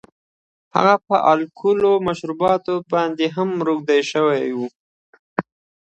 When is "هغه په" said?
0.75-1.15